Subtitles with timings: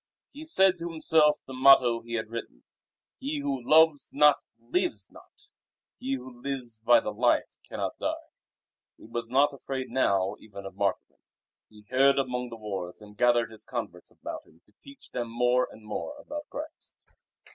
[0.31, 5.11] He said to himself the motto he had written: ++| "HE WHO LOVES NOT, LIVES
[5.11, 5.29] NOT!
[5.99, 10.37] HE WHO || LIVES BY THE LIFE CANNOT DIE." |++ He was not afraid now
[10.39, 11.19] even of martyrdom.
[11.69, 15.67] He hid among the wharves and gathered his converts about him to teach them more
[15.71, 16.95] and more about Christ.